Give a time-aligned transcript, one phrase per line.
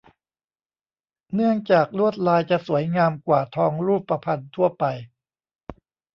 [1.33, 4.83] เนื่องจากลวดลายจะสวยงามกว่าทองรูปพรรณทั่วไป